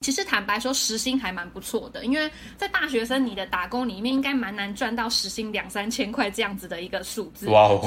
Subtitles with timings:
[0.00, 7.46] 其实坦白说，时薪还蛮不错的，因为在大学生你的打工里面，应该蛮难赚到时薪两三千块这样子的一个数字。
[7.50, 7.86] 哇哦！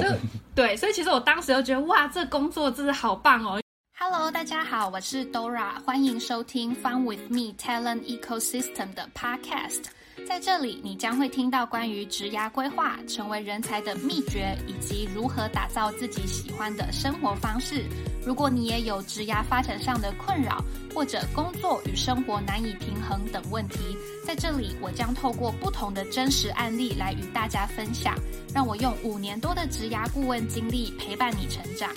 [0.54, 3.60] 对，所以其实我当时就觉得，哇，这工作真的好棒哦。
[3.98, 9.86] Hello，大家好，我是 Dora，欢迎收听 Fun with Me Talent Ecosystem 的 Podcast。
[10.28, 17.84] 在这里，你将会听到关于职涯规划、成为人才的秘诀，以及如何打造自己喜欢的生活方式。
[18.26, 20.64] 如果你也有职涯发展上的困扰，
[20.94, 23.96] 或者工作与生活难以平衡等问题，
[24.26, 28.16] 在这里我将透过不同的真实案例来与大家分享。
[28.54, 31.92] 让我用五年多的职涯顾问经历陪伴你成长。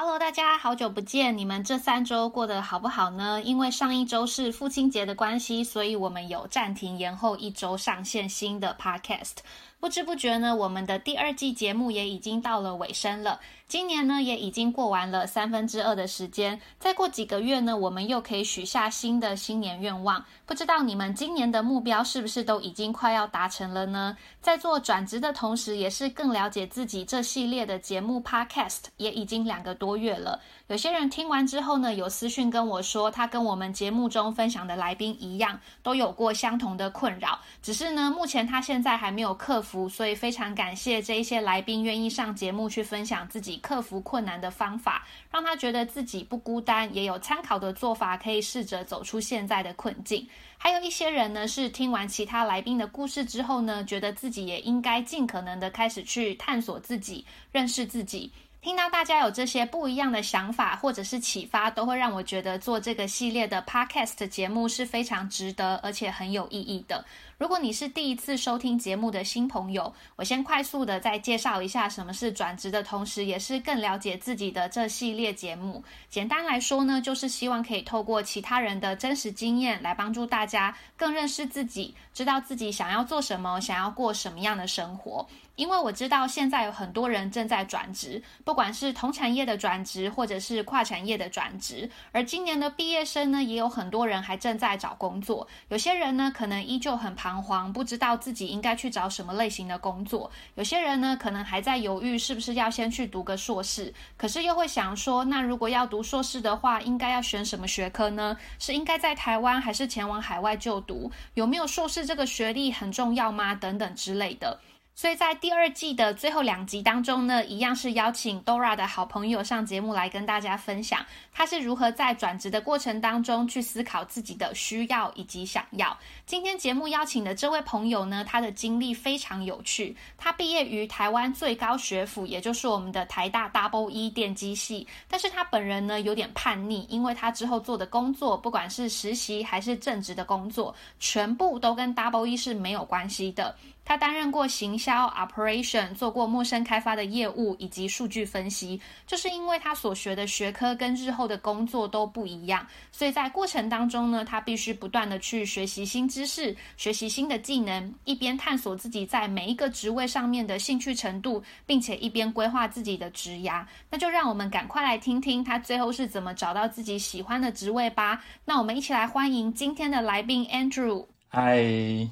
[0.00, 3.42] Hello，大家好久不见，你们这三周过得好不好呢？
[3.42, 9.38] 因为上一周是父亲节的关系，所以我们有暂停延后一周上线新的 Podcast。
[9.80, 13.40] 不知不觉呢，我们的第二季节目也已经到了尾声了。
[13.68, 16.58] 今年呢，也已经过完了三分之二的时间。
[16.78, 20.24] 再过几个月呢，我们又可以许下新的新年愿望。
[20.46, 24.16] 不知道你们今年的目标是不是都已经快要达成了呢？
[24.40, 30.40] 在做转职的同时，也是更了解自己这系列的节目 Podcast 也已经两个多月了。
[30.68, 37.38] 有些人听完之后呢，有私讯跟我说，他跟我们节目中分享的来宾一样，都有过相同的困扰。
[37.62, 43.56] 只是呢，目前他现在还没有克服，所以非常感谢这一些来宾愿意上节目去分享自己。
[43.58, 50.26] 克服困难的方法，让他觉得自己不孤单，也有参考的做法，可以试着走出现在的困境。
[50.56, 58.32] 还有一些人呢，是听完其他来宾的故事之后呢，觉得自己也应该尽可能的开始去探索自己，认识自己。
[58.60, 67.04] 听到大家有这些不一样的想法或者是启发，都会让我觉得做这个系列的 podcast 节目是非常值得，而且很有意义的。
[67.38, 75.84] 如果你是第一次收听节目的新朋友，我先快速的再介绍一下什么是转职的同时，也是更了解自己的这系列节目。
[76.10, 85.24] 简单来说呢，就是希望可以透过其他人的真实经验来帮助大家更认识自己，知道自己想要做什么，想要过什么样的生活。
[85.58, 91.90] 因为我知道现在有很多人正在转职，不管是同产业的转职，或者是跨产业的转职。
[92.12, 95.48] 而今年的毕业生呢，也有很多人还正在找工作。
[95.68, 100.30] 有些人呢，可能依旧很彷徨，不知道自己应该去找什么类型的工作。
[100.54, 108.36] 有些人呢，可能还在犹豫是不是要先去读个硕士，可是又会想说，那如果要读硕士的话，应该要选什么学科呢？
[108.60, 111.10] 是应该在台湾，还是前往海外就读？
[111.34, 113.56] 有没有硕士这个学历很重要吗？
[113.56, 114.60] 等等之类的。
[114.98, 125.96] 所以在第二季的最后两集当中呢，一样是邀请 Dora 的好朋友上节目来跟大家分享，他是如何在转职的过程当中去思考自己的需要以及想要。
[126.26, 129.96] 今天节目邀请的这位朋友呢，他的经历非常有趣。
[130.16, 143.54] 他毕业于台湾最高学府，也就是我们的台大 Double E 电机系，但是他本人呢有点叛逆，因为他之后做的工作，不管是实习还是正职的工作，全部都跟 Double E 是没有关系的。
[143.88, 163.64] 他担任过行销 operation，做过陌生开发的业务以及数据分析，就是因为他所学的学科跟日后的工作都不一样，所以在过程当中呢，他必须不断的去学习新知识，学习新的技能，一边探索自己在每一个职位上面的兴趣程度，并且一边规划自己的职涯。
[163.88, 168.22] 那就让我们赶快来听听他最后是怎么找到自己喜欢的职位吧。
[168.44, 171.06] 那我们一起来欢迎今天的来宾 Andrew。
[171.30, 172.06] 嗨。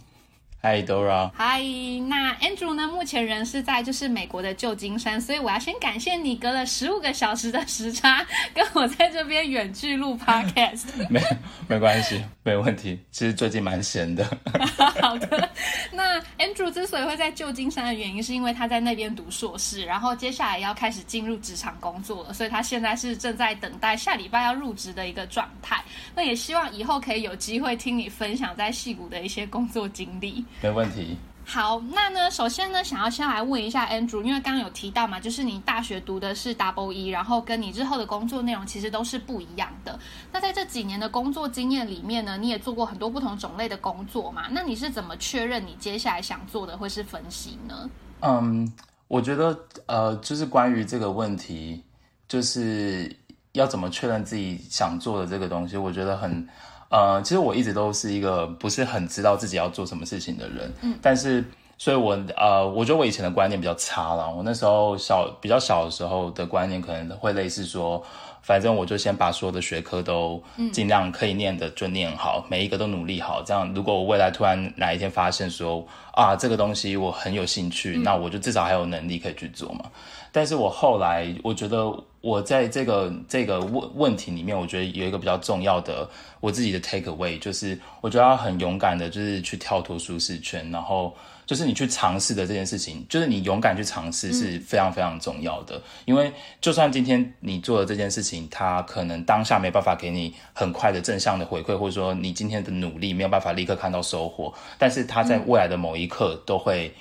[0.66, 1.30] 嗨，Dora。
[1.32, 1.62] 嗨，
[2.08, 2.88] 那 Andrew 呢？
[2.88, 10.86] 目前人是在就是美国的旧金山，所以我要先感谢你隔了十五个小时的时差，跟我在这边远距录 Podcast。
[11.08, 11.22] 没
[11.68, 12.98] 没关系，没问题。
[13.12, 14.24] 其实最近蛮闲的。
[15.00, 15.48] 好的，
[15.92, 25.80] 那 Andrew 之所以会在旧金山的原因，是因为他在那边读硕士，然后接下来要开始进入职场工作了，所以他现在是正在等待下礼拜要入职的一个状态。
[26.12, 30.44] 那也希望以后可以有机会听你分享在戏谷的一些工作经历。
[30.60, 31.16] 没问题。
[31.48, 39.96] 好，那呢，首先呢，想要先来问一下 Andrew，因为刚刚有提到嘛，就是你大学读的是 Double E，然后跟你日后的工作内容其实都是不一样的。
[40.32, 44.48] 那在这几年的工作经验里面呢，你也做过很多不同种类的工作嘛？
[44.50, 47.88] 那你是怎么确认你接下来想做的会是分析呢？
[48.22, 48.68] 嗯，
[49.06, 49.56] 我觉得
[49.86, 51.80] 呃，就是关于这个问题，
[52.26, 53.16] 就是
[53.52, 56.44] 要怎么确认自己想做的这个东西，我觉得很。
[56.88, 61.44] 呃，其实我一直都是一个不是很知道自己要做什么事情的人，嗯，但是，
[61.76, 64.32] 所以我呃，我觉得我以前的观念比较差了。
[64.32, 68.02] 我那时候小比较小的时候的观念可能会类似说，
[68.40, 70.40] 反正我就先把所有的学科都
[70.72, 73.42] 尽量可以念的就念好，每一个都努力好。
[73.42, 79.84] 这样，如果我未来突然哪一天发现说啊，这个东西我很有兴趣，那我就至少还有能力可以去做嘛。
[80.30, 81.92] 但是我后来我觉得
[82.26, 91.14] 我在这个这个问问题里面，我觉得有一个比较重要的我自己的 take away，就是我觉得要很勇敢的，就是去跳脱舒适圈，然后
[91.46, 95.80] 就是你去尝试的这件事情，就是你勇敢去尝试是非常非常重要的。
[96.04, 106.92] 因为就算今天你做的这件事情，它可能当下没办法给你很快的正向的回馈，或者说你今天的努力没有办法立刻看到收获，但是它在未来的某一刻都会。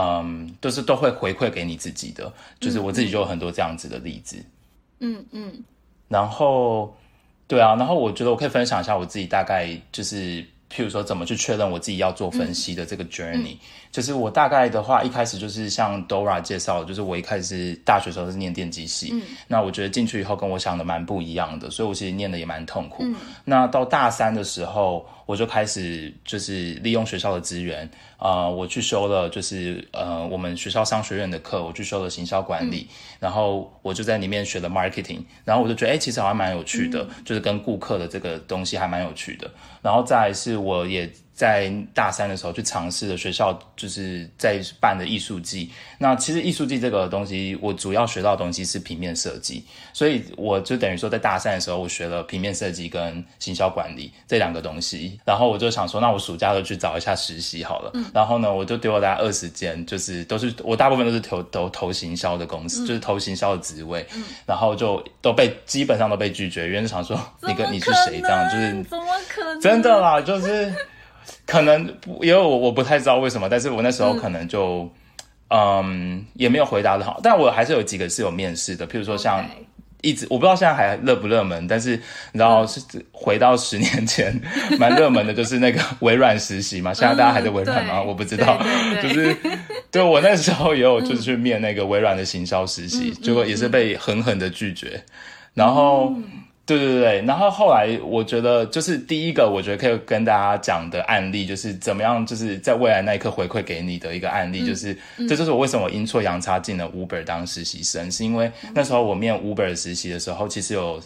[0.00, 4.36] 嗯，都是都会回馈给你自己的，就是我自己就有很多这样子的例子。
[4.36, 4.44] 嗯
[5.00, 5.52] 嗯嗯，
[6.08, 6.96] 然后
[7.46, 13.56] 对啊，然后我觉得我可以分享一下我自己大概就是，譬如说怎么去确认我自己要做分析的这个 journey。
[13.90, 19.14] 就是我大概的话，一开始就是像 Dora 介绍，就是我一开始大学时候是念电机系，
[19.46, 23.02] 那我觉得进去以后跟我想的蛮不一样的，所以我其实念的也蛮痛苦。
[23.46, 27.86] 那到大三的时候，我就开始就是利用学校的资源，
[28.18, 32.88] 呃，我去修了就是呃我们学校商学院的课，我去修了行销管理，
[33.20, 39.50] 然后我就在里面学了 marketing，然后我就觉得哎，其实好像蛮有趣的，就是跟顾客的这个东西还蛮有趣的。
[39.82, 41.12] 然后再是我也。
[41.38, 45.70] 在大三的时候去尝试的学校就是在办的艺术季。
[45.96, 55.20] 那其实艺术季这个东西，我主要学到的东西是平面设计，所以我就等于说在大三的时候，我学了平面设计跟行销管理这两个东西。
[55.24, 57.92] 然后我就想说，那我暑假就去找一下实习好了。
[58.12, 64.04] 然后呢，我就丢了大概二十间，就是都是我大部分都是投投投行销的公司，就是投行销的职位。
[64.44, 69.60] 然后就都被基本上都被拒绝，因为想说你跟你是谁这样，就是怎么可能？
[69.60, 70.74] 真的啦，就是。
[71.46, 71.86] 可能
[72.20, 74.90] 因为我我不太知道为什么，但是我那时候可能就
[75.50, 79.44] 嗯也没有回答的好，但我还是有几个是有面试的，譬如说像
[80.02, 81.96] 一直我不知道现在还热不热门，但是
[82.32, 82.80] 你知道是
[83.10, 84.38] 回到十年前
[84.78, 88.00] 蛮热门的，就是那个微软实习嘛，现在大家还在微软吗？
[88.02, 88.60] 我不知道，
[89.02, 89.34] 就是
[89.90, 95.02] 对我那时候也有就是去面那个微软的行销实习，结果也是被狠狠的拒绝，
[95.54, 96.12] 然后。
[96.68, 104.94] 对对对，然后后来我觉得就是第一个，我觉得可以跟大家讲的案例，就是怎么样，就是在未来那一刻回馈给你的一个案例，就是
[105.26, 111.00] 这就是我为什么阴错阳差进了 Uber 当实习生，是因为那时候我面 Uber 实习的时候，其实有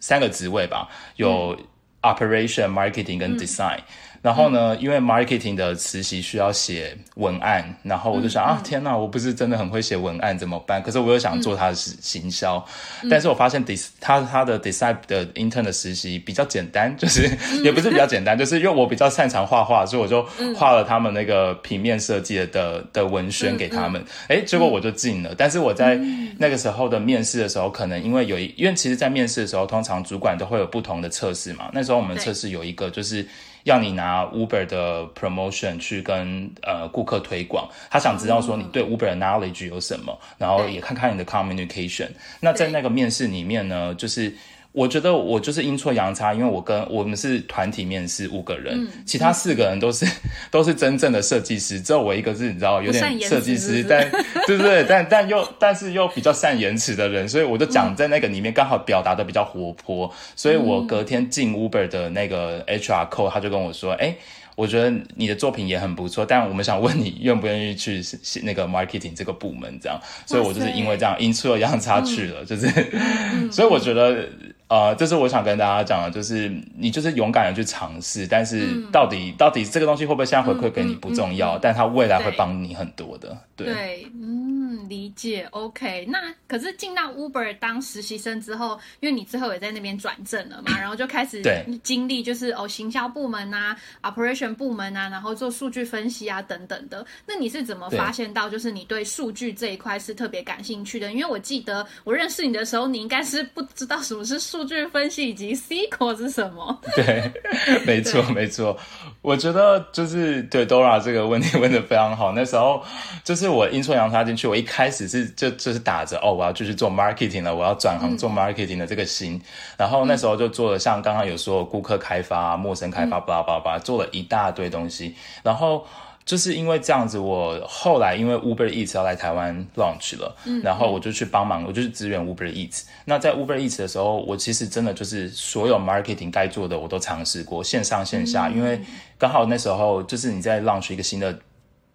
[0.00, 1.56] 三个职位吧，有
[2.02, 3.78] Operation、Marketing 跟 Design。
[4.24, 10.82] 然后呢，因为 marketing 的实习需要写文案，然后我就想啊，天哪，我不是真的很会写文案，怎么办？
[10.82, 12.64] 可是我又想做他的行销，
[13.10, 17.28] 但是我发现 dis 他他的 design 的 intern 的实习比较简单， 就是
[17.62, 20.26] 也不是比较简单，就是因为我比较擅长画画，所以我就
[20.56, 25.34] 画了他们那个平面设计的的文宣给他们，哎，结果我就进了。
[25.36, 26.00] 但是我在
[26.38, 31.68] 那个时候的面试的时候，可能因为有一，因为其实，在面试的时候，通常主管都会有不同的测试嘛。
[31.74, 33.28] 那时候我们测试有一个就是。
[33.64, 42.08] 要你拿 Uber 的 promotion 去跟呃顾客推广，他想知道说你对 Uber 的 knowledge 有什么，然后也看看你的 communication。
[42.40, 44.32] 那在那个面试里面呢，就是。
[44.74, 48.76] 我觉得我就是阴错阳差，因为我跟我们是团体面试五个人，
[49.06, 50.04] 其他四个人都是
[50.50, 54.10] 都是真正的设计师，只有我一个是你知道有点设计师，但
[54.48, 54.84] 对不对？
[54.88, 64.12] 但但又但是又比较善言辞的人，所以我就讲在那个里面刚好表达的比较活泼，所以我隔天进 Uber 的那个 HR code，他就跟我说，哎。
[64.56, 68.00] 我觉得你的作品也很不错，但我们想问你愿不愿意去
[68.44, 72.68] 那个 marketing 这个部门，这样，所以我就是因为这样阴错阳差去了，就是，
[73.50, 74.28] 所以我觉得，
[74.68, 86.18] 呃，这是我想跟大家讲的，就是你就是勇敢的去尝试，但是到底到底这个东西会不会现在回馈给你不重要，但它未来会帮你很多的，对，嗯，理解，OK，那
[86.48, 91.42] 可是进到 Uber 当实习生之后，因为你之后也在那边转正了嘛，然后就开始
[91.82, 94.54] 经历就是哦行销部门啊，operation。
[94.54, 97.04] 部门啊，然后做数据分析啊，等等的。
[97.26, 101.10] 那你是怎么发现到，就是你对数据这一块是特别感兴趣的？
[101.12, 106.78] 因为我记得我认识你的时候，你应该是不知道什么是数据分析以及 SQL 是什么。
[106.94, 107.32] 对，
[107.84, 108.76] 没错，没错。
[109.22, 112.32] 我觉得就是对 Dora 这个问题问的非常好。
[112.32, 112.80] 那时候
[113.24, 119.40] 就是我阴错阳差进去，我一开始是就就是打着哦，我要继续做 marketing 了，我要转行做 marketing 的这个心。
[119.76, 124.44] 然后那时候就做了像刚刚有说顾客开发、陌生开发，巴拉巴拉巴拉，做了一大。
[124.44, 125.86] 大堆东西，然后
[126.24, 132.84] 就是因为这样子，我后来因为 Uber Eats 要来台湾 launch 了，嗯，然后我就去帮忙，我就去支援 Uber Eats。
[133.04, 138.80] 那在 Uber Eats 的时候，我其实真的就是所有 marketing 该做的我都尝试过，线上线下，因为
[139.18, 141.38] 刚好那时候就是你在 launch 一个新的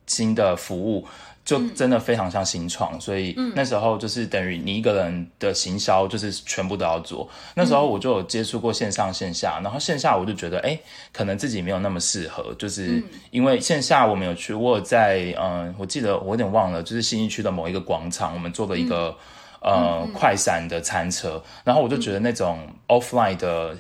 [0.06, 1.06] 新的服务。
[1.50, 7.28] 就真的非常像新创，所以那时候就是等于你一个人的行销就是全部都要做。
[7.56, 10.80] 那时候我就有接触过线上线下，然后线下我就觉得哎，
[11.12, 19.18] 可能自己没有那么适合，就是因为线下我们有去，我有在嗯，我记得我有点忘了，就是新一区的某一个广场，我们做了一个
[19.64, 23.76] 呃快闪的餐车，然后我就觉得那种 offline 的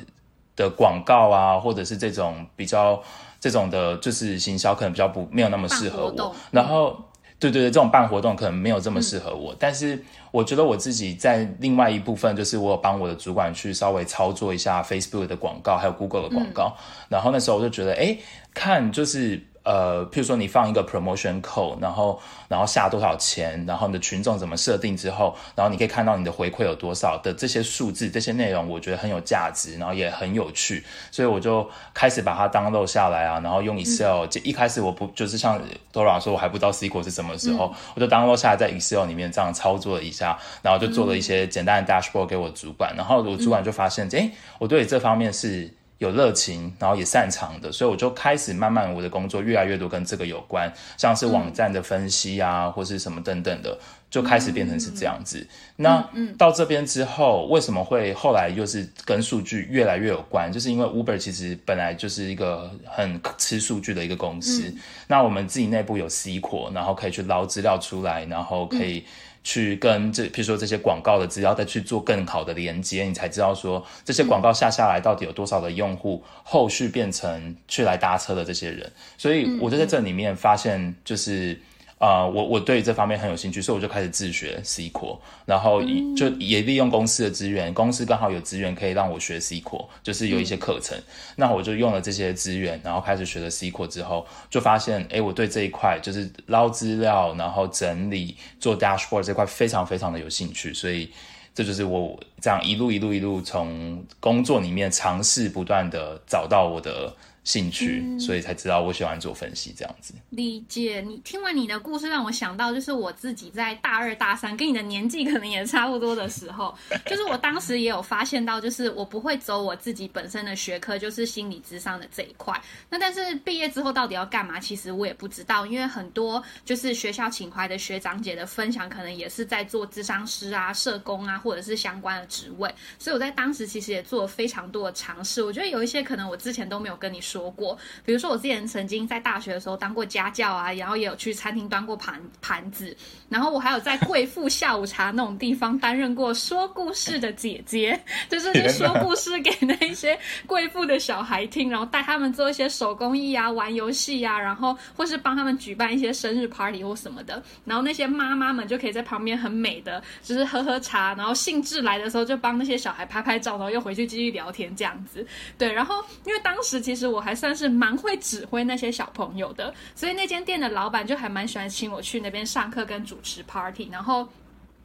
[0.56, 3.00] 的广告啊，或者是这种比较
[3.40, 6.36] 这种的，就是行销可能比较不没有那么适合我。
[6.50, 7.00] 然后，
[7.39, 9.55] 对对对，这种办活动可能没有这么适合我。
[9.58, 16.75] 但是我觉得我自己在另外一部分，就是我有帮我的主管去稍微操作一下 Facebook 的广告，还有 Google 的广告。
[17.08, 18.17] 然后那时候我就觉得，哎，
[18.53, 19.41] 看就是。
[19.63, 34.25] 呃，譬如说你放一个 promotion code，然后然后下多少钱，然后你的群众怎么设定之后，然后你可以看到你的回馈有多少的这些数字，这些内容我觉得很有价值，然后也很有趣，所以我就开始把它 download 下来啊，然后用 Excel。
[34.44, 35.62] 一开始我不就是像
[35.94, 45.74] Dora 说，我还不知道 SQL 是什么时候，我就 download 下来在 Excel 里面这样操作了一下，然后就做了一些简单的 dashboard 给我主管，然后我主管就发现，哎，我对这方面是。
[46.00, 53.77] 有热情，然后也擅长的，所以我就开始慢慢我的工作越来越多跟这个有关，像是网站的分析啊，或是什么等等的，
[54.10, 55.46] 就开始变成是这样子。
[55.75, 60.51] 那到这边之后，为什么会后来又是跟数据越来越有关？
[60.51, 64.74] 就是因为 Uber 其实本来就是一个很吃数据的一个公司，
[65.08, 69.04] 那我们自己内部有 SQL，然后可以去捞资料出来，然后可以。
[69.42, 78.92] 去跟这，譬如说这些广告的资料再去做更好的连接，你才知道说这些广告下下来到底有多少的用户，后续变成去来搭车的这些人。
[79.18, 81.58] 所以我就在这里面发现，就是。
[82.00, 85.82] 啊，我我对这方面很有兴趣，所以我就开始自学 SQL，然后
[86.15, 90.98] 就也利用公司的资源，公司刚好有资源可以让我学 SQL，就是有一些课程，
[91.36, 101.12] 那我就用了这些资源，然后开始学了 SQL 之后，就发现，哎，我对这一块就是捞资料，然后整理做 dashboard 这块非常非常的有兴趣，所以
[101.53, 107.13] 这就是我这样一路一路一路从工作里面尝试不断的找到我的。
[107.43, 110.13] 兴趣，所以才知道我喜欢做分析这样子。
[110.29, 116.77] 理解你听完你的故事，让我想到就是我自己在大二大三，跟你的年纪可能也差不多的时候，
[117.08, 122.60] 就是我当时也有发现到，就是我不会走我自己本身的学科，就是心理智商的这一块。
[122.89, 132.69] 那但是毕业之后到底要干嘛，其实我也不知道，因为很多就是学校请回来的学长姐的分享，可能也是在做智商师啊、社工啊，或者是相关的职位。
[133.00, 135.41] 所以我在当时其实也做了非常多的尝试。
[135.41, 137.28] 我觉得有一些可能我之前都没有跟你说。
[137.29, 142.95] 说过，比如说我之前曾经在大学的时候当过家教啊，然后也有去餐厅端过盘盘子，
[143.29, 150.17] 然后我还有在贵妇下午茶那种地方担任过说故事的姐姐， 就是说故事给那些
[150.48, 165.25] 贵妇的小孩听，然后带他们做一些手工艺啊、玩游戏啊，然后或是帮他们举办一些生日 party 或什么的，然后那些妈妈们就可以在旁边很美的，就是喝喝茶，然后兴致来的时候就帮那些小孩拍拍照，然后又回去继续聊天这样子。
[165.57, 167.22] 对，然后因为当时其实我我。
[167.30, 174.28] 还算是蛮会指挥那些小朋友的，所以那间店的老板就还蛮喜欢请我去那边上课跟主持 party，然后。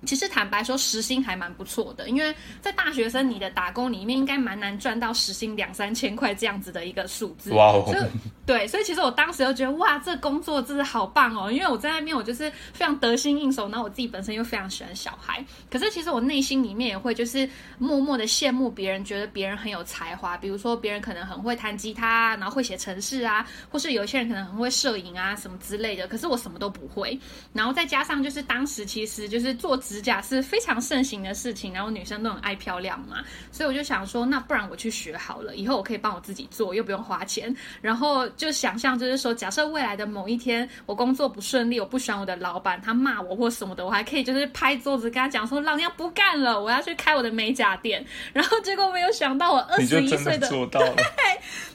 [0.04, 7.52] 其实坦白说，时薪还蛮不错的，因为在大学生你的打工里面，应该蛮难赚到时薪两三千块这样子的一个数字。
[7.52, 7.84] 哇哦！
[8.46, 11.50] 对，所以其实我当时就觉得，哇，这工作真的好棒哦！
[11.50, 15.42] 因为我在那边，我就是非常得心应手，然后我自己本身又非常喜欢小孩。
[15.70, 26.06] 可是其实我内心里面也会就是默默的羡慕别人，觉得别人很有才华，比如说别人可能很会弹吉他，然后会写程式啊，或是有些人可能很会摄影啊什么之类的。
[26.06, 27.18] 可是我什么都不会。
[27.54, 29.74] 然后再加上就是当时其实就是做。
[29.94, 33.18] 指甲是非常盛行的事情，然后女生都很爱漂亮嘛，
[33.52, 37.54] 所以我就想说，那不然我去学好了，以后我可以帮我自己做，又不用花钱。
[37.80, 48.04] 然后就想象，就是说，假设未来的某一天我工作不顺利，我不喜欢我的老板，他骂我或什么的，我还可以就是拍桌子跟他讲说，老娘不干了，我要去开我的美甲店。
[48.32, 50.80] 然后结果没有想到，我二十一岁的做到。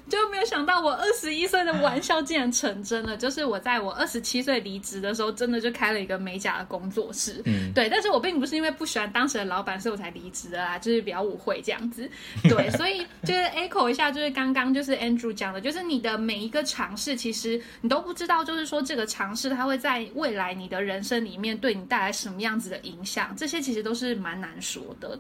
[0.10, 7.42] 就没有想到我二十一岁的玩笑竟然成真了，就是我在我二十七岁离职的时候，真的就开了一个美甲的工作室。
[7.46, 12.10] 嗯，对，但是我并不是因为不喜欢当时的老板，所以我才离职的啦，就是比较误会这样子。
[12.44, 25.20] 对， 所以就是 echo 一下，就是刚刚就是 Andrew 讲的，就是你的每一个尝试，其实你都不知道，就是说这个尝试它会在未来你的人生里面对你带来什么样子的影响，这些其实都是蛮难说的。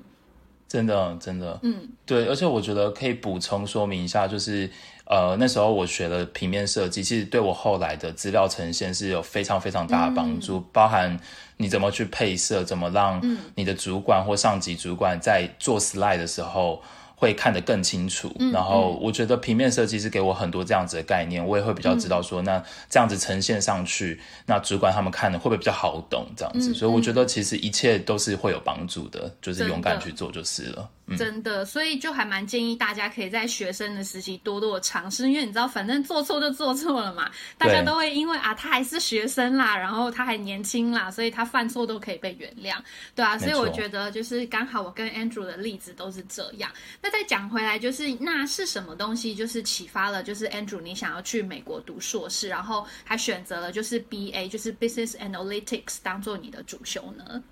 [0.70, 4.70] 真的，真的，嗯，对，而且我觉得可以补充说明一下，就是，
[5.06, 11.20] 呃，那时候我学了平面设计，其实对我后来的资料呈现是有非常非常大的帮助，包含
[11.58, 13.20] 你怎么去配色，怎么让
[13.56, 16.82] 你的主管或上级主管在做 slide 的时候。
[17.20, 26.74] 会看得更清楚，然后我觉得平面设计是给我很多这样子的概念，我也会比较知道说，那这样子呈现上去，那主管他们看的会不会比较好懂这样子？
[26.74, 30.90] 所以我觉得其实一切都是会有帮助的，就是勇敢去做就是了。
[31.18, 42.76] 真的，所以就还蛮建议大家可以在学生的时期多多的尝试，因为你知道，反正做错就做错了嘛，大家都会因为啊，他还是学生啦，然后他还年轻啦，所以他犯错都可以被原谅，
[43.16, 46.72] 对啊，所以我觉得就是刚好我跟 Andrew 的例子都是这样。
[47.02, 57.44] 那再讲回来，就是那是什么东西，就是启发了，就是 Andrew 你想要去美国读硕士，然后还选择了就是 BA，就是 Business Analytics 当做你的主修呢？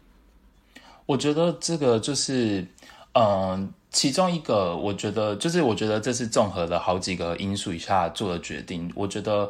[1.06, 2.66] 我觉得这个就是。
[3.18, 8.92] 嗯，其中一个我觉得就是，我觉得这是综合了好几个因素以下做的决定。
[8.94, 9.50] 我觉得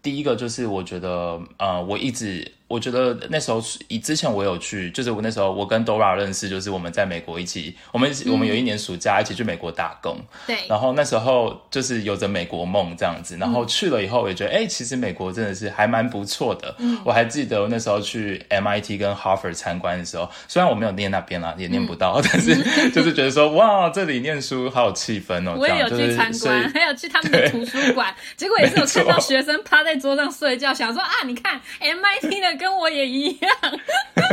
[0.00, 2.52] 第一个就是，我觉得呃，我一直。
[2.68, 10.18] 我觉得那时候以之前我有去，就是我那时候我跟 Dora 认识，就是我们在美国一起，我们我们有一年暑假一起去美国打工。
[10.46, 10.58] 对。
[10.68, 16.74] 然后那时候就是有着美国梦这样子，然后去了以后也觉得，哎，其实美国真的是还蛮不错的。
[16.78, 17.00] 嗯。
[17.06, 22.54] 我还记得那时候去 MIT 跟 Harvard 参观的时候，虽然我没有念那边啦，也念不到，但是
[22.92, 25.56] 就是觉得说，哇，这里念书好有气氛哦。
[25.58, 32.57] 我也有去参观，还有去他们的图书馆，结果也是有看到学生趴在桌上睡觉，想说啊，你看 MIT 的。
[32.58, 33.50] 跟我也一样，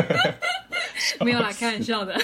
[1.22, 2.16] 没有啦，开玩笑的。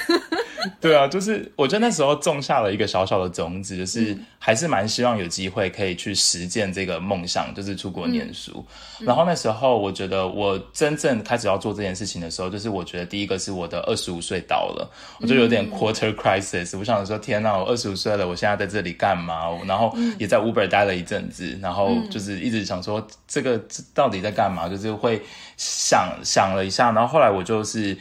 [0.79, 8.63] 对啊，就是我觉得那时候种下了一个小小的种子，就是还是蛮希望有机会可以去实践这个梦想，就是出国念书。
[8.99, 14.89] 然后那时候我觉得我真正开始要做这件事情的时候，就是我觉得第一个是我的二十五岁到了，
[15.19, 16.77] 我就有点 quarter crisis。
[16.77, 19.49] 我想说，天哪，我二十五岁了，我现在在这里干嘛？
[19.65, 23.59] 然后也在 Uber 待了一阵子，然后就是一直想说，这个
[23.93, 24.69] 到底在干嘛？
[24.69, 25.21] 就是会
[25.57, 27.97] 想想了一下，然后后来我就是。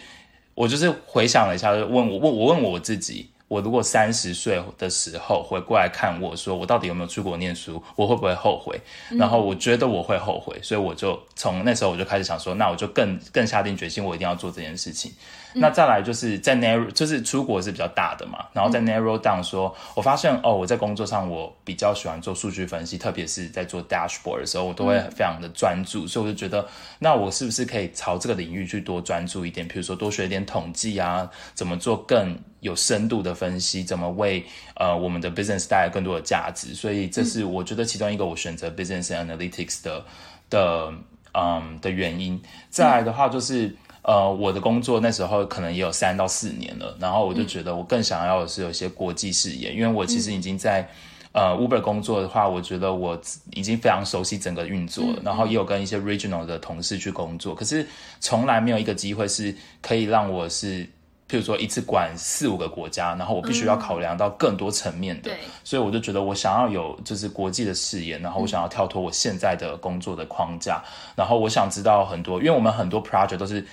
[0.60, 8.78] 我就是回想了一下，就问我问我问我自己，我如果三十岁的时候回过来看我说，我到底有没有出国念书，我会不会后悔？
[9.16, 15.10] 然后我觉得我会后悔，所以我就从那时候我就开始想说，那我就更更下定决心，我一定要做这件事情。
[15.54, 26.66] 那再来就是在 narrow，就是出国是比较大的嘛，然后在 narrow down 说，我发现哦，我在工作上我比较喜欢做数据分析，特别是在做 dashboard 的时候，我都会非常的专注，所以我就觉得，
[27.00, 29.66] 那我是不是可以朝这个领域去多专注一点？
[29.66, 36.74] 比如说多学一点统计啊，怎么做更有深度的分析，怎么为呃我们的 business 带来更多的价值？
[36.74, 40.04] 所以这是我觉得其中一个我选择 business analytics 的
[40.48, 40.92] 的
[41.34, 42.40] 嗯的原因。
[42.68, 43.74] 再来的话就是。
[44.10, 50.84] 呃，我的工作那时候可能也有三到四年了，然后我就觉得我更想要的是有一些国际视野，因为我其实已经在
[51.30, 53.16] 呃 Uber 工作的话，我觉得我
[53.52, 57.86] 已经非常熟悉整个运作了，然后也有跟一些 regional 的同事去工作，可是
[58.18, 60.84] 从来没有一个机会是可以让我是，
[61.28, 65.30] 譬如说一次管四五个国家，然后我必须要考量到更多层面的，
[65.62, 70.82] 所以我就觉得我想要有就是国际的视野，然后我想要跳脱我现在的工作的框架，
[71.14, 73.64] 然后我想知道很多，因为我们很多 project 都是。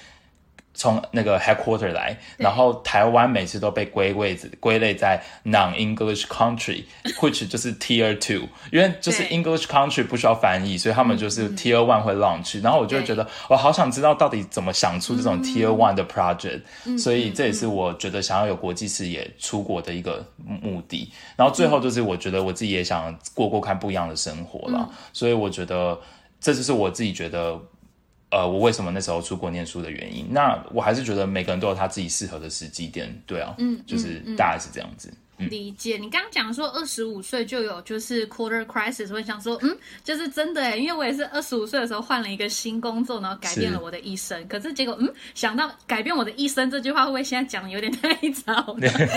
[0.77, 12.61] 从那个 headquarter 来，然后台湾每次都被归位置归类在 non-English country，which 就是 tier two，因为就是 English country 不需要翻译，所以他们就是 tier one 会 launch。
[12.61, 16.61] 然后我就觉得，我好想知道到底怎么想出这种 tier one 的 project，
[16.95, 21.11] 所以这也是我觉得想要有国际视野出国的一个目的。
[21.35, 25.99] 然后最后就是我觉得我自己也想过过看不一样的生活了，所以我觉得
[26.39, 27.59] 这就是我自己觉得。
[28.29, 30.27] 呃，我为什么那时候出国念书的原因？
[30.31, 35.13] 那我还是觉得每个人都有他自己适合的时机点，对啊，嗯，就是大概是这样子。
[35.37, 44.47] 理解你刚刚讲说二十五岁就有就是 quarter crisis，我想说，嗯，就是真的哎，因为我也是二十五岁的时候换了一个新工作，然后改变了我的一生。
[44.47, 48.75] 可是结果，嗯，想到改变我的一生这句话，会不会现在讲的有点太早？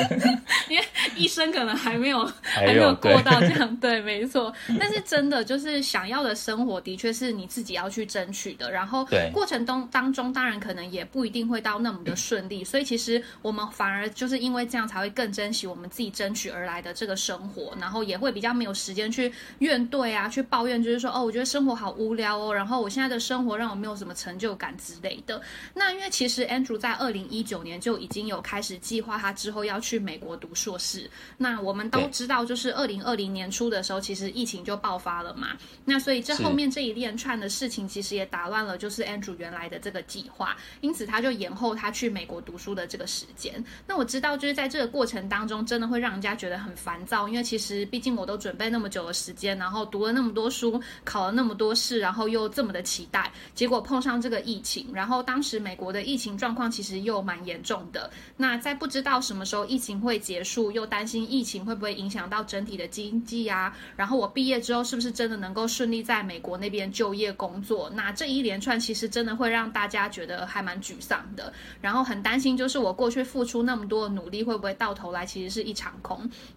[0.68, 0.84] 因为
[1.16, 4.52] 一生可能还没有还没有过到这样，对，没错。
[4.78, 8.70] 但是真的就是想要的生活，的确是你自己要去争取的。
[8.70, 12.62] 然后过程中当中，当然可能也不一定会到那么的顺利。
[12.62, 16.09] 所以其实我们反而就是因为这样，才会更珍惜我们自己。
[16.10, 25.40] 争取而来的这个生活，然后也会比较没有时间去怨怼啊，去抱怨，就是说哦，我觉得生活好无聊哦，然后我现在的生活让我没有什么成就感之类的。
[25.74, 31.10] 那因为其实 Andrew 在二零一九年就已经有开始计划他之后要去美国读硕士。
[31.38, 35.56] 那我们都知道，就是二零二零年初的时候，其实疫情就爆发了嘛。
[35.84, 43.62] 那所以这后面这一连串的事情，其实也打乱了就是 Andrew 原来的这个计划，因此他就延后他去美国读书的这个时间。
[43.86, 58.10] 那我知道，就是在这个过程当中，真的会让人家觉得很烦躁，因为其实毕竟我都准备那么久的时间，然后读了那么多书，考了那么多试，然后又这么的期待，结果碰上这个疫情，然后当时美国的疫情状况其实又蛮严重的。
[58.36, 63.76] 那在不知道什么时候疫情会结束，又担心疫情会不会影响到整体的经济啊？
[63.96, 67.90] 然后我毕业之后是不是真的能够顺利在美国那边就业工作？
[67.94, 75.89] 那这一连串其实真的会让大家觉得还蛮沮丧的，然后很担心，就是我过去付出那么多努力，会不会到头来其实是一场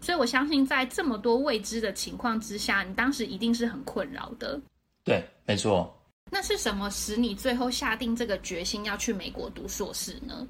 [0.01, 4.59] 所以我相信在这么多未知的情况之下，你当时一定是很困扰的。
[5.03, 5.95] 对，没错。
[6.31, 10.47] 那是什么使你最后下定这个决心要去美国读硕士呢？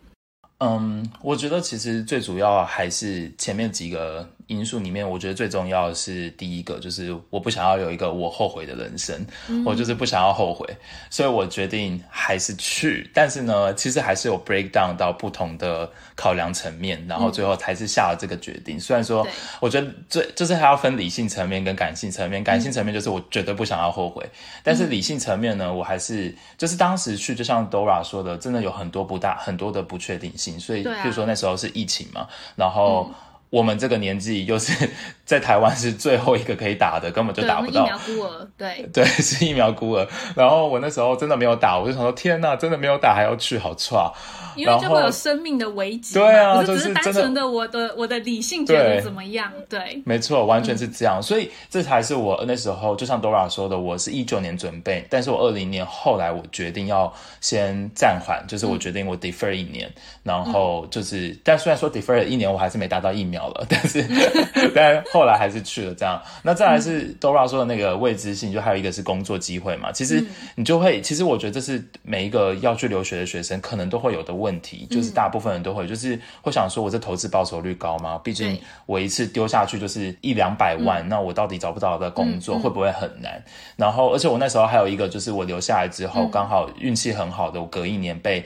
[0.60, 4.28] 嗯，我觉得其实最主要还是前面几个。
[4.48, 9.26] 因素里面，我觉得最重要的是第一个，就是我不想要有一个我后悔的人生，
[9.66, 10.68] 我就是不想要后悔，
[11.10, 13.10] 所以我决定还是去。
[13.14, 18.80] 但是呢，其实还是有 break down 到不同的考量层面，然后最后还是下了这个决定。
[18.80, 19.28] 虽然说，
[19.60, 22.44] 我觉得最就是还要分理性层面跟感性层面。
[22.44, 24.24] 感性层面就是我绝对不想要后悔，
[24.64, 30.60] 但是理性层面呢，我还是就是当时去，就像 Dora 说的，真的有很多不大很多的不确定性。
[30.60, 33.10] 所以，比如说那时候是疫情嘛，然后。
[33.54, 34.90] 我们这个年纪就是
[35.26, 37.82] 在台湾是最后一个可以打的，根本就打不到。
[37.82, 40.08] 疫苗孤儿，对 对，是疫苗孤儿。
[40.36, 44.12] 然后我那时候真的没有打，我就想说，天哪，真的没有打还要去，好差。
[44.56, 49.52] 因为就会有生命的危机，对啊，不是只是单纯的我的我的理性觉得怎么样？
[49.68, 51.20] 对，没错，完全是这样。
[51.20, 64.06] 所以这才是我那时候，就像 Dora 说的，我是一九年准备，但是我二零年后来我决定要先暂缓，就是我决定我 defer 一年，然后就是，但虽然说 defer 了一年，我还是没达到疫苗了，但是
[64.76, 66.22] 但后来还是去了这样。
[66.42, 69.90] 那再来是 Dora 说的那个未知性，就还有一个是工作机会嘛。
[69.90, 70.22] 其实
[70.56, 74.34] 你就会，其实我觉得这是每一个要去留学的学生可能都会有的。
[74.34, 78.20] 问题就是大部分人都会，就是会想说，我这投资报酬率高吗？
[78.24, 83.42] 毕竟我一次丢下去就是一两百万，那我到底找不到的工作会不会很难？
[83.78, 88.44] 然后，而且我那时候还有一个，就是我留下来之后，刚好运气很好的，我隔一年被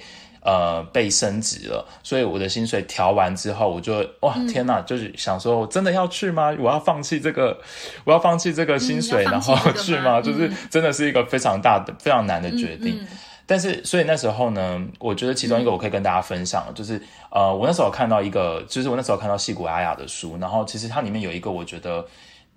[0.47, 6.55] 呃被升职了，所以我的薪水调完之后，我就哇天哪，就是想说，我真的要去吗？
[6.57, 7.59] 我要放弃这个，
[8.05, 10.21] 我要放弃这个薪水，然后去吗？
[10.21, 12.97] 就是真的是一个非常大的、非常难的决定。
[13.45, 22.05] 但是，所以那时候呢，我觉得其中一个我可以跟大家分享，就是呃，我那时候看到一个，就是我那时候看到戏骨阿雅的书，然后其实它里面有一个，我觉得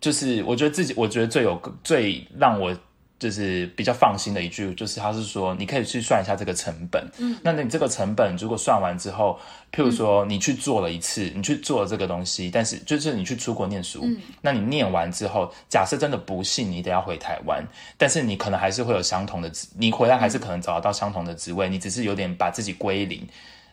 [0.00, 2.72] 就是我觉得自己，我觉得最有最让我。
[3.20, 7.06] 就是比较放心的一句，就是他是说，你可以去算一下这个成本。
[7.18, 9.38] 嗯，那你这个成本如果算完之后，
[9.70, 14.06] 譬如说你去做了一次，你去做了这个东西，但是就是你去出国念书，
[14.40, 17.62] 那你念完之后，假设真的不幸你得要回台湾，
[17.98, 23.24] 但是你可能还是会有相同的职，你回来还是可能找得到相同的职位，你只是有点把自己归零。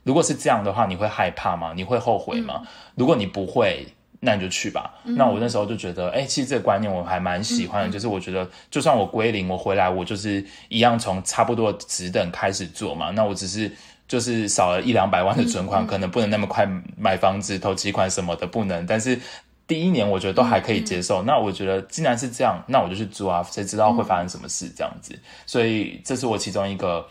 [0.03, 1.71] 如果是这样的话，你会害怕吗？
[1.73, 2.63] 你会后悔吗？
[2.95, 3.87] 如果你不会。
[4.19, 4.93] 那你就去吧。
[5.03, 7.89] 那我那时候就觉得，哎，其实这个观念我还蛮喜欢的。
[7.89, 13.11] 就是我觉得，就算我归零，我回来我就是一样从差不多职等开始做嘛。
[13.11, 13.71] 那我只是
[14.07, 18.85] 就是少了一两百万的存款，可能不能那么快买房子、投期款什么的不能。
[18.87, 19.19] 但是
[19.67, 21.21] 第一年我觉得都还可以接受。
[21.21, 23.43] 那我觉得既然是这样，那我就去做啊。
[23.43, 25.17] 谁知道会发生什么事这样子？
[25.45, 27.07] 所以这是我其中一个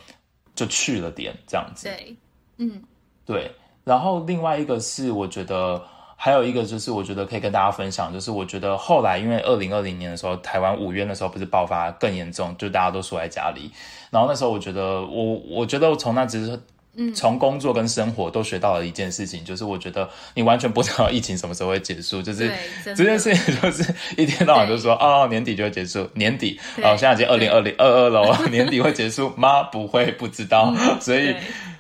[0.57, 1.85] 就去了点这样子。
[1.85, 2.17] 对，
[2.57, 2.83] 嗯，
[3.25, 3.53] 对。
[3.85, 5.81] 然后另外一个是我觉得。
[6.19, 13.71] 还有一个就是，我觉得可以跟大家分享，就是我觉得后来因为二零二零年的时候，台湾五月的时候不是爆发更严重，就大家都锁在家里。
[14.11, 16.59] 然后那时候我觉得，我我觉得从那只是，
[16.97, 22.51] 嗯，从工作跟生活都学到了一件事情，就是我觉得你完全不知道疫情什么时候会结束，就是
[22.83, 29.65] 这件事情就是一天到晚就说 哦年底就会结束，年底，然后现在已经二零二零二二了， 年底会结束吗？
[29.65, 31.35] 不会，不知道，所以。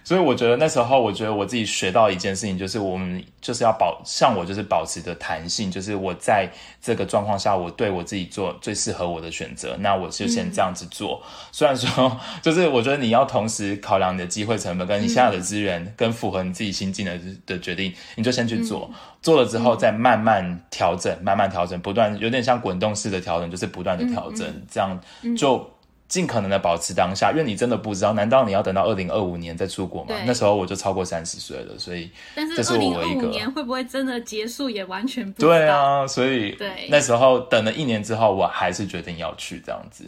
[0.06, 6.48] 所以我觉得那时候，我觉得我自己学到一件事情，就是我们就是要保，像我就是保持着弹性，就是我在
[6.80, 11.20] 这个状况下，我对我自己做最适合我的选择，那我就先这样子做。
[11.50, 18.88] 虽然说，就是我觉得你要同时考量你的机会成本，跟你现在的资源，跟符合你自己心境的的决定，你就先去做，
[19.20, 25.00] 做了之后再慢慢调整，慢慢调整，不断有点像滚动式的调整，就是不断的调整，这样
[25.36, 25.68] 就。
[26.08, 30.14] 尽可能的保持当下，因为你真的不知道，难道你要等到二零二五年再出国吗？
[30.24, 40.04] 那时候我就超过三十岁了，所以，但是二零二五年会不会真的结束也完全不对啊，所以对那时候等了一年之后，我还是决定要去这样子。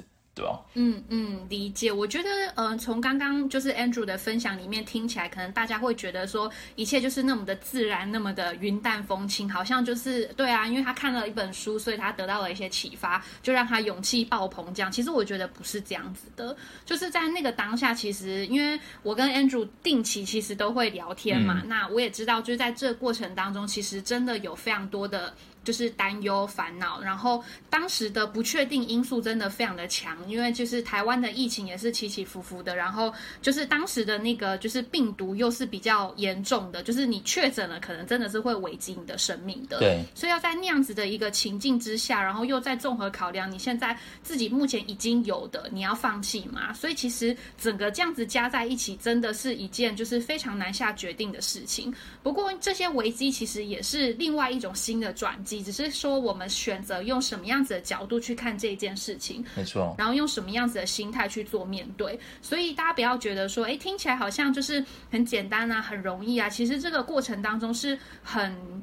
[0.75, 1.91] 嗯嗯，理解。
[1.91, 14.73] 我觉得，嗯，从刚刚就是 Andrew 的分享里面听起来，可能大家会觉得说，一切就是那么的自然，那么的云淡风轻，好像就是对啊，因为他看了一本书，所以他得到了一些启发，就让他勇气爆棚。
[14.75, 25.35] 这样，其实我觉得不是这样子的，就是在那个当下，其实因为我跟 Andrew 定期其实都会聊天嘛，那我也知道，就是在这过程当中，其实真的有非常多的。
[25.69, 39.79] 就是担忧、烦恼，然后当时的不确定因素真的非常的强，因为就是台湾的疫情也是起起伏伏的，然后就是当时的那个就是病毒又是比较严重的，就是你确诊了，可能真的是会危及你的生命的。
[39.81, 46.73] 对，所以要在那样子的一个情境之下，然后又在综合考量你现在自己目前已经有的，你要放弃吗？
[46.73, 51.95] 所以其实整个这样子加在一起，真的是一件就是非常难下决定的事情。
[52.23, 55.58] 不过这些危机其实也是另外一种新的转机。
[55.63, 62.19] 只是说我们选择用什么样子的角度去看这件事情，没错，然后用什么样子的心态去做面对。
[62.43, 66.49] 所以大家不要觉得说，哎，听起来好像就是很简单啊，很容易啊。
[66.49, 68.83] 其实这个过程当中是很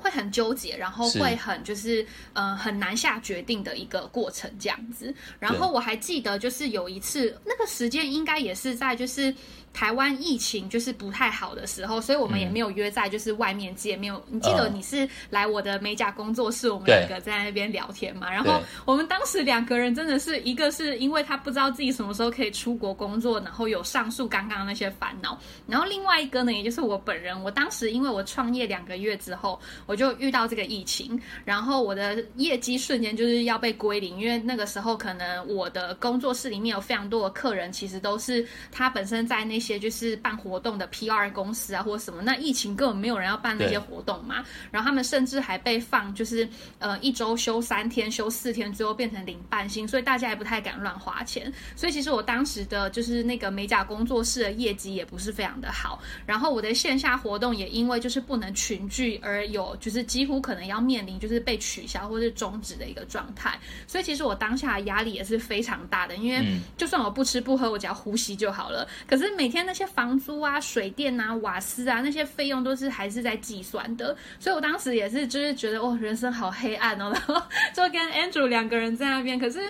[0.00, 5.14] 会很纠结，然后会很就是呃很难下决定的一个过程这样子。
[5.38, 9.34] 然后我还记得就是有一次那个时间应该也是在就是。
[9.72, 14.12] 台湾疫情就是不太好的时候，所以我们也没有约在就是外面见面。
[14.26, 18.28] 你记得你是来我的美甲工作室，我们两个在那边聊天嘛？
[18.28, 25.38] 然后我们当时两个人真的是一个是因为他不知道自己什么时候可以出国工作，然后有上述刚刚那些烦恼。
[25.68, 29.60] 然后另外一个呢，也就是我本人，我当时因为我创业两个月之后，
[29.90, 39.60] 我就遇到这个疫情，然后我的业绩瞬间就是要被归零，因为那个时候可能我的工作室里面有非常多的客人，其实都是他本身在那。
[39.60, 44.42] 些就是办活动的 PR 公司啊，或者什么，那疫情根本没有人要办那些活动嘛。
[44.70, 46.48] 然后他们甚至还被放，就是
[46.78, 51.52] 呃一周休三天、休四天，最后变成零半薪，所以大家也不太敢乱花钱。
[51.76, 56.00] 所以其实我当时的就是那个美甲工作室的业绩也不是非常的好。
[56.24, 63.58] 然后我的线下活动也因为就是不能群聚而有，就是几乎可能要面临就是被取消或是终止的一个状态。
[63.86, 66.44] 所以其实我当下的压力也是非常大的，因为
[66.76, 68.86] 就算我不吃不喝，我只要呼吸就好了。
[69.08, 77.42] 可是每天那些房租啊、水电啊、瓦斯啊那些费用都是还是在计算的，所以我当时也是就是觉得哦，人生好黑暗哦，然后
[77.74, 79.60] 就跟 Andrew 两个人在那边，可是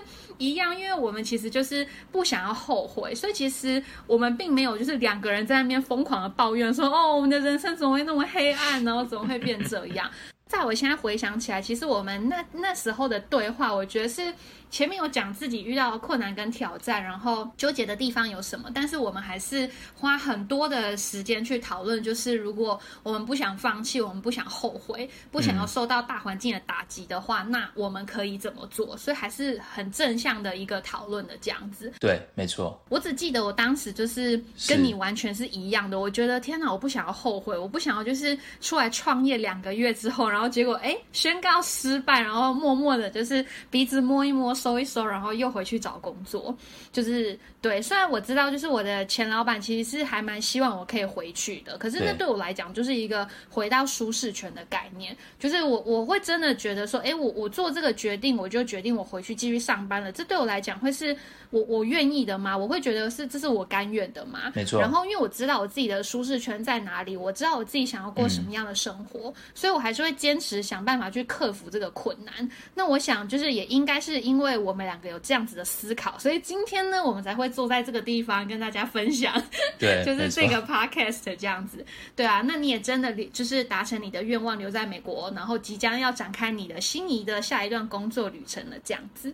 [0.41, 10.11] 一样，因为我们其实就是不想要后悔，所以其实我们并没有就是两个人在那边疯狂的抱怨说哦，我们的人生怎么会那么黑暗，然后怎么会变这样？
[10.49, 14.35] 在我现在回想起来，其实我们那那时候的对话，我觉得是。
[14.71, 28.97] 前面有讲自己遇到的困难跟挑战，然后纠结的地方有什么，但是我们还是花很多的时间去讨论，就是如果我们不想放弃，我们不想后悔，不想要受到大环境的打击的话，那我们可以怎么做？
[28.97, 31.93] 所以还是很正向的一个讨论的这样子。
[31.99, 32.81] 对，没错。
[32.89, 44.55] 我只记得我当时就是跟你完全是一样的，我觉得天哪，我不想要后悔，我不想要就是出来创业两个月之后，然后结果哎宣告失败，然后默默的就是鼻子摸一摸。
[44.61, 46.55] 收一收，然后又回去找工作，
[46.93, 47.81] 就是对。
[47.81, 55.17] 虽然我知道，就是我的前老板其实是还蛮希望我可以回去的，可是那对我来讲就是一个回到舒适圈的概念。
[55.39, 60.13] 就是我我会真的觉得说，哎，我我做这个决定，我就决定我回去继续上班了。
[60.13, 61.17] 这对我来讲会是
[61.49, 62.55] 我我愿意的吗？
[62.55, 64.53] 我会觉得是这是我甘愿的吗？
[64.55, 64.79] 没错。
[64.79, 72.51] 然后因为我知道我自己的舒适圈在哪里，我知道我自己想要过什么样的生活，所以我还是会坚持想办法去克服这个困难。
[72.75, 74.50] 那我想就是也应该是因为。
[74.51, 79.41] 因为我们两个有这样子的思考，所以今天呢，我们才会坐在这个地方跟大家分享。
[79.79, 81.87] 对， 就是这个 podcast 这样子。
[82.17, 89.33] 对啊，那你也真的就是达成你的愿望，留在美国，然后即将要展开你的心仪的下一段工作旅程了，这样子。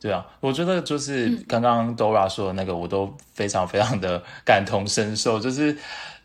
[0.00, 5.38] 对啊，我觉得就是刚刚 Dora 说的那个，我都非常非常的感同身受。
[5.40, 5.76] 就是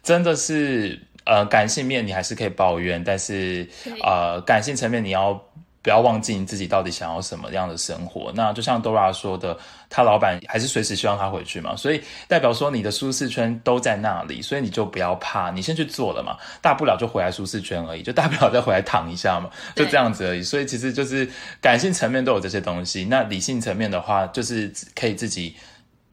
[0.01, 3.67] 真的是呃，感性面你还是可以抱怨，但是
[4.01, 5.39] 呃，感性层面你要。
[5.81, 8.31] 不要忘记你自己到底想要什么样的生活。
[8.35, 9.57] 那就像 Dora 说的，
[9.89, 20.43] 他老板还是随时希望他回去嘛，所以代表说你的舒适圈都在那里，所以你就不要怕，你先去做了嘛，大不了就回来舒适圈而已，就大不了再回来躺一下嘛，就这样子而已。
[20.43, 25.55] 所以其实就是感性层面都有这些东西，那理性层面的话，就是可以自己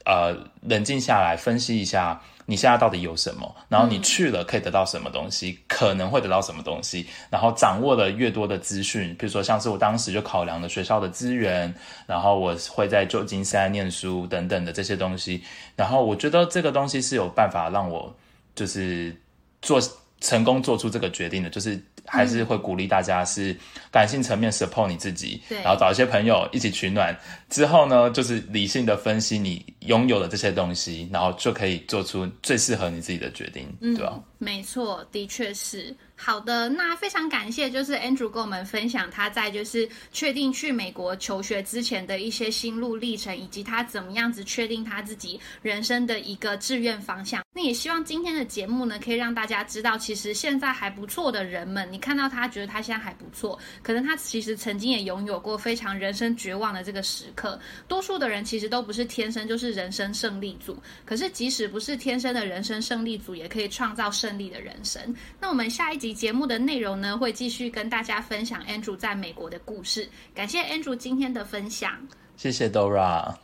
[0.04, 2.20] 呃冷静下来分析一下。
[2.50, 3.54] 你现在到底有什么？
[3.68, 5.58] 然后你去了可以得到什么东西？
[5.68, 7.06] 可能会得到什么东西？
[7.28, 11.72] 然后掌握了越多的资讯，比如说像是我当时就考量了学校的资源，
[12.06, 15.42] 然后我会在旧金山念书等等的这些东西。
[15.76, 18.16] 然后我觉得这个东西是有办法让我
[18.54, 19.14] 就是
[19.60, 19.78] 做
[20.20, 21.78] 成功做出这个决定的，就是。
[22.10, 23.54] 还是会鼓励大家是
[23.92, 27.14] 感性层面 support 你自己，然后找一些朋友一起取暖。
[27.50, 34.20] 之后呢，就是理性的分析你拥有了这些东西，然后就可以做出最适合你自己的决定，嗯对吧？
[34.38, 35.94] 没错，的确是。
[36.20, 47.42] 好的，那非常感谢，就是 Andrew 跟我们分享他在就是确定去美国求学之前的一些心路历程，以及他怎么样子确定他自己人生的一个志愿方向。
[47.54, 57.58] 那也希望今天的节目呢，可以让大家知道，其实现在还不错的人们，你看到他觉得他现在还不错，可能他其实曾经也拥有过非常人生绝望的这个时刻。
[57.86, 65.00] 多数的人其实都不是天生就是人生胜利组，可是即使不是天生的人生胜利组，也可以创造胜利的人生。
[65.40, 66.08] 那我们下一集。
[66.18, 70.08] 节目的内容呢，会继续跟大家分享 Andrew 在美国的故事。
[70.34, 71.92] 感谢 Andrew 今天的分享，
[72.36, 73.36] 谢谢 Dora。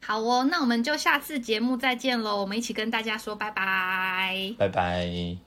[0.00, 2.40] 好哦，那我们就下次节目再见喽！
[2.40, 5.42] 我们一起跟大家说拜拜，拜拜。